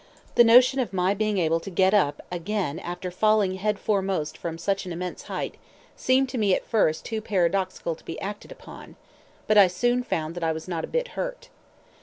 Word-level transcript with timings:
The 0.33 0.43
notion 0.43 0.79
of 0.79 0.93
my 0.93 1.13
being 1.13 1.37
able 1.37 1.59
to 1.59 1.69
get 1.69 1.93
up 1.93 2.23
again 2.31 2.79
after 2.79 3.11
falling 3.11 3.53
head 3.57 3.77
foremost 3.77 4.35
from 4.35 4.57
such 4.57 4.83
an 4.87 4.91
immense 4.91 5.21
height 5.29 5.57
seemed 5.95 6.27
to 6.29 6.39
me 6.39 6.55
at 6.55 6.65
first 6.65 7.05
too 7.05 7.21
paradoxical 7.21 7.93
to 7.93 8.03
be 8.03 8.19
acted 8.19 8.51
upon, 8.51 8.95
but 9.45 9.59
I 9.59 9.67
soon 9.67 10.01
found 10.01 10.33
that 10.35 10.43
I 10.43 10.53
was 10.53 10.67
not 10.67 10.83
a 10.83 10.87
bit 10.87 11.09
hurt. 11.09 11.49